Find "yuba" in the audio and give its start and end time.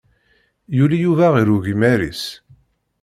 1.03-1.27